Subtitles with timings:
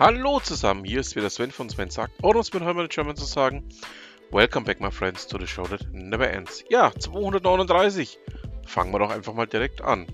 [0.00, 3.68] Hallo zusammen, hier ist wieder Sven von Sven sagt, oder Sven Hermann German zu sagen.
[4.30, 6.62] Welcome back my friends to the show that never ends.
[6.70, 8.16] Ja, 239.
[8.64, 10.06] Fangen wir doch einfach mal direkt an.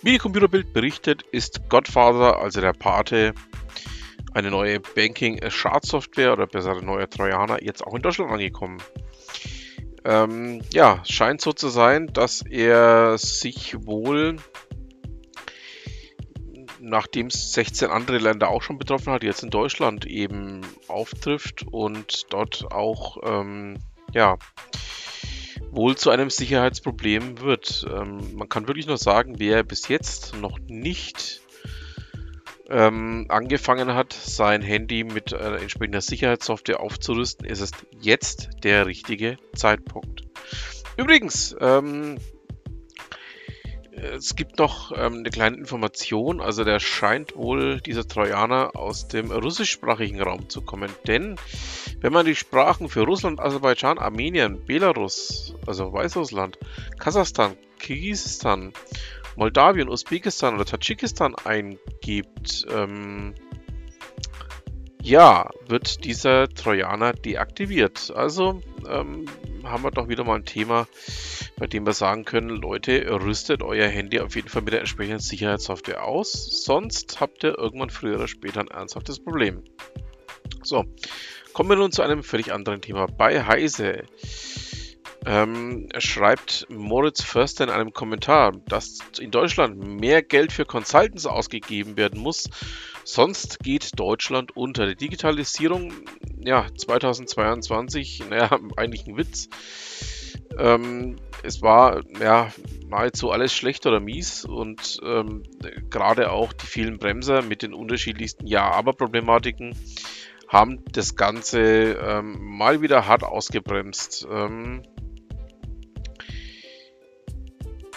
[0.00, 3.34] Wie die Computerbild berichtet, ist Godfather, also der Pate,
[4.32, 8.78] eine neue Banking-Schadsoftware oder besser ein neuer Trojaner, jetzt auch in Deutschland angekommen.
[10.06, 14.36] Ähm, ja, scheint so zu sein, dass er sich wohl
[16.84, 22.26] nachdem es 16 andere Länder auch schon betroffen hat, jetzt in Deutschland eben auftrifft und
[22.30, 23.78] dort auch ähm,
[24.12, 24.36] ja,
[25.70, 27.86] wohl zu einem Sicherheitsproblem wird.
[27.90, 31.40] Ähm, man kann wirklich nur sagen, wer bis jetzt noch nicht
[32.68, 39.36] ähm, angefangen hat, sein Handy mit äh, entsprechender Sicherheitssoftware aufzurüsten, ist es jetzt der richtige
[39.54, 40.22] Zeitpunkt.
[40.96, 42.18] Übrigens, ähm,
[44.04, 46.40] es gibt noch ähm, eine kleine Information.
[46.40, 50.90] Also der scheint wohl, dieser Trojaner, aus dem russischsprachigen Raum zu kommen.
[51.06, 51.36] Denn
[52.00, 56.58] wenn man die Sprachen für Russland, Aserbaidschan, Armenien, Belarus, also Weißrussland,
[56.98, 58.72] Kasachstan, Kirgisistan,
[59.36, 63.34] Moldawien, Usbekistan oder Tadschikistan eingibt, ähm,
[65.02, 68.12] ja, wird dieser Trojaner deaktiviert.
[68.14, 69.26] Also ähm,
[69.70, 70.86] haben wir doch wieder mal ein Thema,
[71.56, 75.20] bei dem wir sagen können, Leute, rüstet euer Handy auf jeden Fall mit der entsprechenden
[75.20, 76.32] Sicherheitssoftware aus,
[76.64, 79.62] sonst habt ihr irgendwann früher oder später ein ernsthaftes Problem.
[80.62, 80.84] So,
[81.52, 83.06] kommen wir nun zu einem völlig anderen Thema.
[83.06, 84.04] Bei Heise
[85.26, 91.96] ähm, schreibt Moritz Förster in einem Kommentar, dass in Deutschland mehr Geld für Consultants ausgegeben
[91.96, 92.48] werden muss,
[93.04, 94.86] sonst geht Deutschland unter.
[94.86, 95.92] Die Digitalisierung,
[96.44, 99.48] ja, 2022, naja, eigentlich ein Witz.
[100.58, 102.52] Ähm, es war ja
[102.88, 105.42] nahezu alles schlecht oder mies und ähm,
[105.90, 109.74] gerade auch die vielen Bremser mit den unterschiedlichsten Ja-Aber-Problematiken
[110.48, 114.26] haben das Ganze ähm, mal wieder hart ausgebremst.
[114.30, 114.82] Ähm,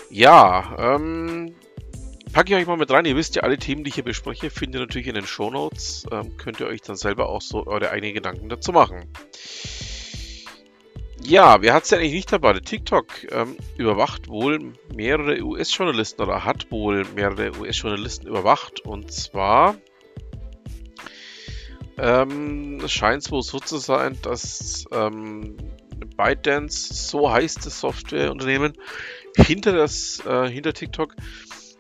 [0.10, 1.56] ja, ähm,
[2.34, 3.06] packe ich euch mal mit rein.
[3.06, 5.50] Ihr wisst ja, alle Themen, die ich hier bespreche, findet ihr natürlich in den Show
[5.50, 6.06] Notes.
[6.12, 9.06] Ähm, könnt ihr euch dann selber auch so eure eigenen Gedanken dazu machen.
[11.24, 12.54] Ja, wer hat es ja eigentlich nicht dabei?
[12.54, 18.80] TikTok ähm, überwacht wohl mehrere US-Journalisten oder hat wohl mehrere US-Journalisten überwacht.
[18.82, 19.76] Und zwar
[21.98, 25.58] ähm, scheint es wohl so zu sein, dass ähm,
[26.16, 28.74] ByteDance, so heißt das Softwareunternehmen,
[29.38, 31.16] hinter, das, äh, hinter TikTok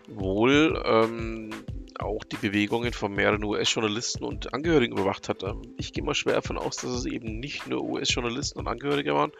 [0.08, 1.52] wohl ähm,
[2.00, 5.44] auch die Bewegungen von mehreren US-Journalisten und Angehörigen überwacht hat.
[5.44, 9.14] Ähm, ich gehe mal schwer davon aus, dass es eben nicht nur US-Journalisten und Angehörige
[9.14, 9.32] waren,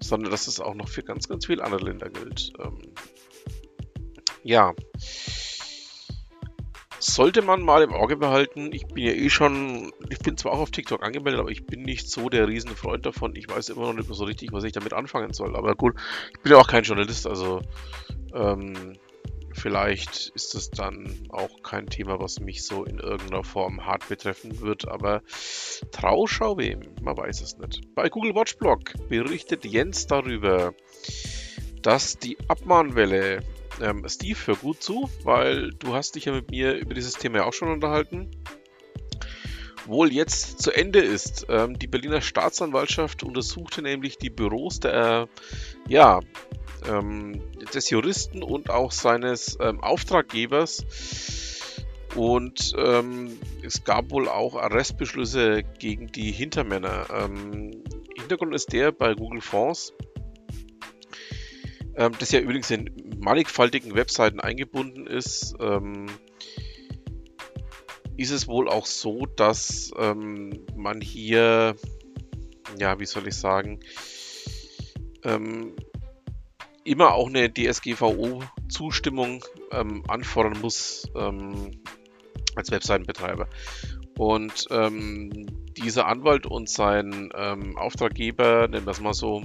[0.00, 2.52] sondern dass es auch noch für ganz, ganz viele andere Länder gilt.
[2.58, 2.78] Ähm,
[4.42, 4.74] ja.
[7.00, 8.70] Sollte man mal im Auge behalten.
[8.72, 11.82] Ich bin ja eh schon, ich bin zwar auch auf TikTok angemeldet, aber ich bin
[11.82, 13.36] nicht so der Riesenfreund davon.
[13.36, 15.56] Ich weiß immer noch nicht so richtig, was ich damit anfangen soll.
[15.56, 15.94] Aber gut,
[16.32, 17.62] ich bin ja auch kein Journalist, also
[18.34, 18.94] ähm,
[19.58, 24.60] Vielleicht ist es dann auch kein Thema, was mich so in irgendeiner Form hart betreffen
[24.60, 25.22] wird, aber
[25.90, 27.82] Trauschau wem, man weiß es nicht.
[27.94, 30.74] Bei Google Watch Blog berichtet Jens darüber,
[31.82, 33.42] dass die Abmahnwelle,
[33.80, 37.38] ähm, Steve, hör gut zu, weil du hast dich ja mit mir über dieses Thema
[37.38, 38.30] ja auch schon unterhalten
[39.88, 41.46] wohl jetzt zu Ende ist.
[41.48, 45.28] Ähm, die Berliner Staatsanwaltschaft untersuchte nämlich die Büros der
[45.88, 46.20] ja,
[46.86, 47.40] ähm,
[47.74, 50.84] des Juristen und auch seines ähm, Auftraggebers.
[52.14, 57.06] Und ähm, es gab wohl auch Arrestbeschlüsse gegen die Hintermänner.
[57.12, 57.82] Ähm,
[58.16, 59.92] Hintergrund ist der bei Google Fonds,
[61.96, 66.06] ähm, das ja übrigens in mannigfaltigen Webseiten eingebunden ist, ähm,
[68.16, 71.76] ist es wohl auch so, dass ähm, man hier,
[72.78, 73.80] ja, wie soll ich sagen,
[75.22, 75.76] ähm,
[76.84, 81.70] immer auch eine DSGVO-Zustimmung ähm, anfordern muss ähm,
[82.56, 83.48] als Webseitenbetreiber.
[84.16, 89.44] Und ähm, dieser Anwalt und sein ähm, Auftraggeber, nennen wir es mal so,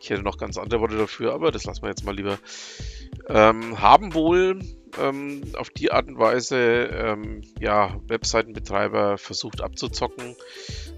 [0.00, 2.38] ich hätte noch ganz andere Worte dafür, aber das lassen wir jetzt mal lieber,
[3.32, 4.60] ähm, haben wohl
[4.98, 10.34] ähm, auf die Art und Weise ähm, ja, Webseitenbetreiber versucht abzuzocken.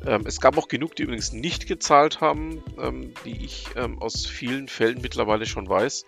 [0.07, 4.27] Ähm, es gab auch genug, die übrigens nicht gezahlt haben, ähm, wie ich ähm, aus
[4.27, 6.07] vielen Fällen mittlerweile schon weiß.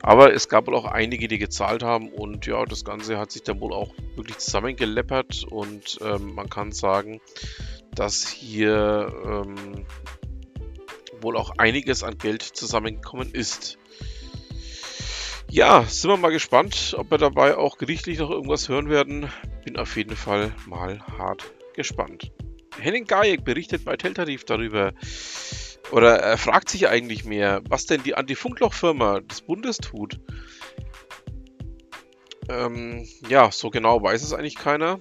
[0.00, 3.42] Aber es gab wohl auch einige, die gezahlt haben und ja, das Ganze hat sich
[3.42, 7.20] dann wohl auch wirklich zusammengeleppert und man kann sagen,
[7.94, 9.12] dass hier
[11.20, 13.78] wohl auch einiges an Geld zusammengekommen ist.
[15.52, 19.28] Ja, sind wir mal gespannt, ob wir dabei auch gerichtlich noch irgendwas hören werden.
[19.64, 22.30] Bin auf jeden Fall mal hart gespannt.
[22.78, 24.92] Henning Gajek berichtet bei Teltarif darüber,
[25.90, 30.20] oder er fragt sich eigentlich mehr, was denn die Antifunklochfirma des Bundes tut.
[32.48, 35.00] Ähm, ja, so genau weiß es eigentlich keiner.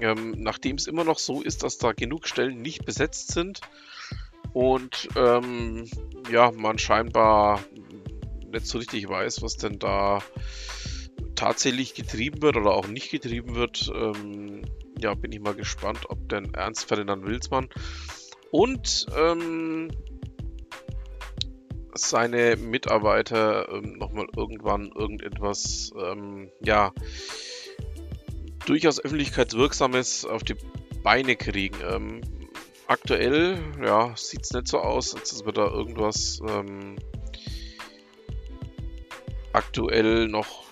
[0.00, 3.60] Ähm, nachdem es immer noch so ist, dass da genug Stellen nicht besetzt sind
[4.52, 5.88] und ähm,
[6.30, 7.60] ja, man scheinbar
[8.50, 10.22] nicht so richtig weiß, was denn da
[11.34, 13.90] tatsächlich getrieben wird oder auch nicht getrieben wird.
[13.94, 14.62] Ähm,
[14.98, 17.68] ja, bin ich mal gespannt, ob denn Ernst Ferdinand Wilsmann
[18.50, 19.88] und ähm,
[21.94, 26.92] seine Mitarbeiter ähm, nochmal irgendwann irgendetwas, ähm, ja,
[28.66, 30.56] durchaus öffentlichkeitswirksames auf die
[31.02, 31.76] Beine kriegen.
[31.90, 32.20] Ähm,
[32.86, 36.96] aktuell, ja, sieht es nicht so aus, als dass wir da irgendwas ähm,
[39.52, 40.64] aktuell noch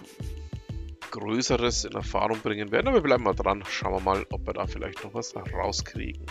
[1.11, 2.89] Größeres in Erfahrung bringen werden.
[2.89, 3.65] Aber wir bleiben mal dran.
[3.69, 6.25] Schauen wir mal, ob wir da vielleicht noch was rauskriegen.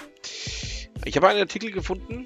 [1.05, 2.25] Ich habe einen Artikel gefunden.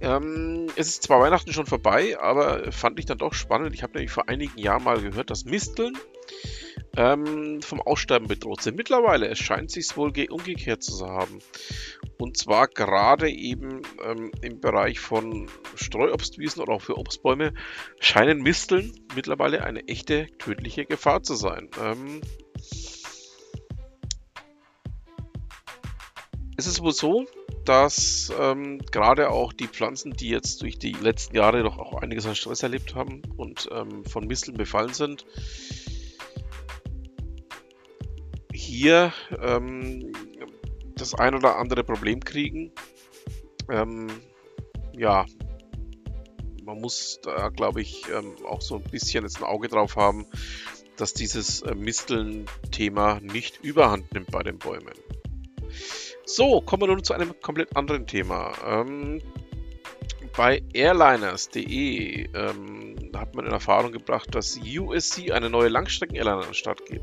[0.00, 3.74] Ähm, es ist zwar Weihnachten schon vorbei, aber fand ich dann doch spannend.
[3.74, 5.96] Ich habe nämlich vor einigen Jahren mal gehört, dass Misteln
[6.96, 8.76] ähm, vom Aussterben bedroht sind.
[8.76, 11.40] Mittlerweile, es scheint sich wohl umgekehrt zu haben.
[12.18, 17.54] Und zwar gerade eben ähm, im Bereich von Streuobstwiesen oder auch für Obstbäume
[17.98, 21.68] scheinen Misteln mittlerweile eine echte tödliche Gefahr zu sein.
[21.82, 22.20] Ähm,
[26.56, 27.26] es ist wohl so,
[27.64, 32.26] dass ähm, gerade auch die Pflanzen, die jetzt durch die letzten Jahre doch auch einiges
[32.26, 35.24] an Stress erlebt haben und ähm, von Misteln befallen sind,
[38.74, 40.12] hier ähm,
[40.96, 42.72] das ein oder andere Problem kriegen.
[43.70, 44.08] Ähm,
[44.96, 45.26] ja,
[46.64, 50.26] man muss da, glaube ich, ähm, auch so ein bisschen jetzt ein Auge drauf haben,
[50.96, 54.94] dass dieses äh, Misteln-Thema nicht überhand nimmt bei den Bäumen.
[56.24, 58.52] So, kommen wir nun zu einem komplett anderen Thema.
[58.64, 59.20] Ähm,
[60.36, 62.93] bei airliners.de ähm,
[63.24, 67.00] hat man in Erfahrung gebracht, dass USC eine neue Langstrecken-Airline an den Start geht.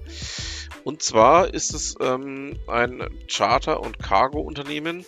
[0.83, 5.03] Und zwar ist es ähm, ein Charter- und Cargo-Unternehmen,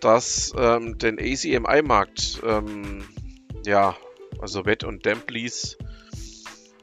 [0.00, 3.04] das ähm, den ACMI-Markt, ähm,
[3.64, 3.96] ja,
[4.38, 5.78] also Wet- und Damplease,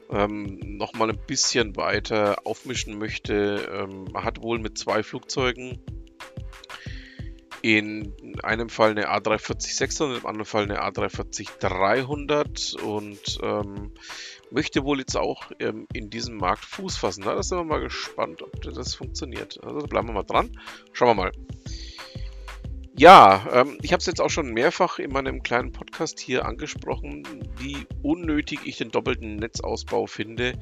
[0.09, 3.69] ähm, nochmal ein bisschen weiter aufmischen möchte.
[3.71, 5.77] Ähm, hat wohl mit zwei Flugzeugen
[7.61, 8.13] in
[8.43, 13.91] einem Fall eine A340-600, im anderen Fall eine A340-300 und ähm,
[14.51, 17.23] möchte wohl jetzt auch ähm, in diesem Markt Fuß fassen.
[17.23, 19.59] Da sind wir mal gespannt, ob das funktioniert.
[19.63, 20.51] Also bleiben wir mal dran.
[20.93, 21.31] Schauen wir mal.
[22.99, 27.23] Ja, ähm, ich habe es jetzt auch schon mehrfach in meinem kleinen Podcast hier angesprochen,
[27.57, 30.59] wie unnötig ich den doppelten Netzausbau finde.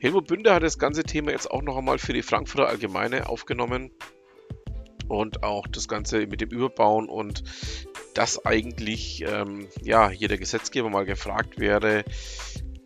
[0.00, 3.92] Helmut Bünder hat das ganze Thema jetzt auch noch einmal für die Frankfurter Allgemeine aufgenommen
[5.08, 7.44] und auch das Ganze mit dem Überbauen und
[8.14, 12.04] dass eigentlich ähm, ja hier der Gesetzgeber mal gefragt wäre,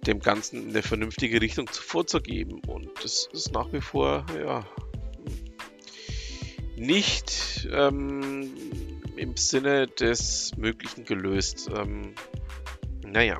[0.06, 2.60] dem Ganzen eine vernünftige Richtung vorzugeben.
[2.66, 4.66] Und das ist nach wie vor ja
[6.76, 8.50] nicht ähm,
[9.16, 11.70] im Sinne des Möglichen gelöst.
[11.74, 12.14] Ähm,
[13.04, 13.38] naja.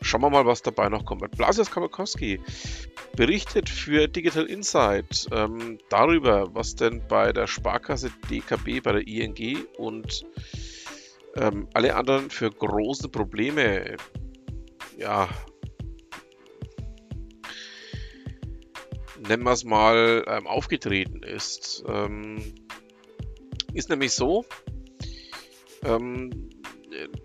[0.00, 1.30] Schauen wir mal, was dabei noch kommt.
[1.36, 2.40] Blasius Kabakowski
[3.16, 9.66] berichtet für Digital Insight ähm, darüber, was denn bei der Sparkasse DKB, bei der ING
[9.78, 10.24] und
[11.36, 13.96] ähm, alle anderen für große Probleme
[14.96, 15.28] ja,
[19.28, 21.84] nennen wir es mal, ähm, aufgetreten ist.
[21.88, 22.54] Ähm,
[23.72, 24.44] ist nämlich so,
[25.84, 26.50] ähm,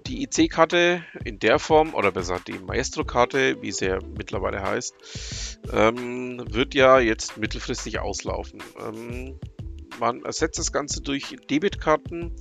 [0.08, 6.44] die IC-Karte in der Form, oder besser die Maestro-Karte, wie sie ja mittlerweile heißt, ähm,
[6.54, 8.62] wird ja jetzt mittelfristig auslaufen.
[8.86, 9.40] Ähm,
[10.00, 12.34] man ersetzt das Ganze durch Debitkarten,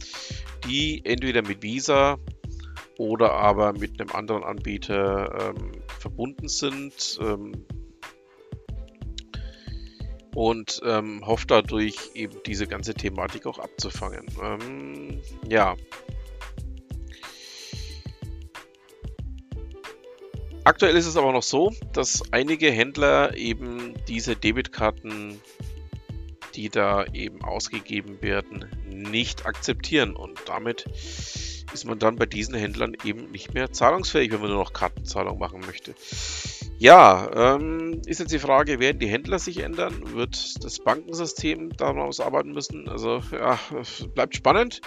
[0.67, 2.19] die entweder mit Visa
[2.99, 7.65] oder aber mit einem anderen Anbieter ähm, verbunden sind ähm,
[10.35, 14.27] und ähm, hofft dadurch eben diese ganze Thematik auch abzufangen.
[14.43, 15.75] Ähm, ja.
[20.69, 25.41] Aktuell ist es aber noch so, dass einige Händler eben diese Debitkarten,
[26.55, 30.85] die da eben ausgegeben werden, nicht akzeptieren und damit
[31.73, 35.39] ist man dann bei diesen Händlern eben nicht mehr zahlungsfähig, wenn man nur noch Kartenzahlung
[35.39, 35.95] machen möchte.
[36.81, 40.15] Ja, ähm, ist jetzt die Frage, werden die Händler sich ändern?
[40.15, 42.89] Wird das Bankensystem daraus arbeiten müssen?
[42.89, 43.59] Also ja,
[44.15, 44.81] bleibt spannend.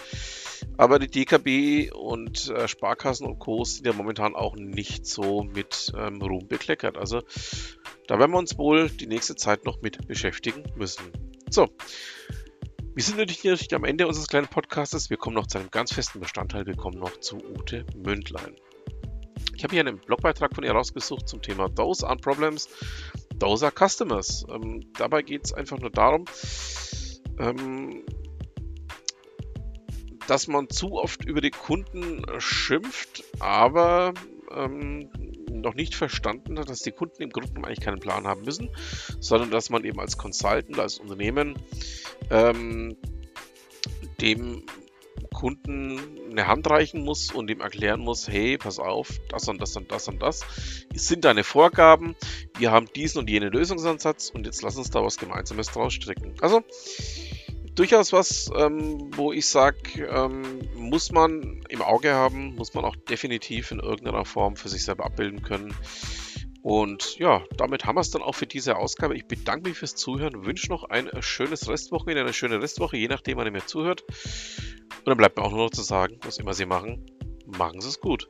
[0.78, 3.66] Aber die DKB und äh, Sparkassen und Co.
[3.66, 6.98] sind ja momentan auch nicht so mit ähm, Ruhm bekleckert.
[6.98, 7.24] Also
[8.08, 11.12] da werden wir uns wohl die nächste Zeit noch mit beschäftigen müssen.
[11.50, 11.68] So,
[12.96, 15.10] wir sind natürlich am Ende unseres kleinen Podcastes.
[15.10, 16.66] Wir kommen noch zu einem ganz festen Bestandteil.
[16.66, 18.56] Wir kommen noch zu Ute Mündlein.
[19.56, 22.70] Ich habe hier einen Blogbeitrag von ihr rausgesucht zum Thema Those are Problems,
[23.40, 24.46] Those are Customers.
[24.50, 26.26] Ähm, dabei geht es einfach nur darum,
[27.40, 28.04] ähm,
[30.28, 34.14] dass man zu oft über die Kunden schimpft, aber
[34.52, 35.10] ähm,
[35.50, 38.70] noch nicht verstanden hat, dass die Kunden im Grunde eigentlich keinen Plan haben müssen,
[39.20, 41.56] sondern dass man eben als Consultant, als Unternehmen
[42.30, 42.96] ähm,
[44.20, 44.64] dem
[45.42, 49.76] Kunden eine Hand reichen muss und ihm erklären muss, hey, pass auf, das und das
[49.76, 50.42] und das und das
[50.94, 52.16] sind deine Vorgaben,
[52.60, 56.36] wir haben diesen und jenen Lösungsansatz und jetzt lass uns da was Gemeinsames draus stricken.
[56.42, 56.62] Also
[57.74, 60.44] durchaus was, ähm, wo ich sage, ähm,
[60.76, 65.06] muss man im Auge haben, muss man auch definitiv in irgendeiner Form für sich selber
[65.06, 65.74] abbilden können.
[66.62, 69.16] Und ja, damit haben wir es dann auch für diese Ausgabe.
[69.16, 73.38] Ich bedanke mich fürs Zuhören, wünsche noch ein schönes Restwochenende, eine schöne Restwoche, je nachdem,
[73.38, 74.04] wann ihr mir zuhört.
[75.02, 77.04] Und dann bleibt mir auch nur noch zu sagen, was immer Sie machen,
[77.48, 78.30] machen Sie es gut.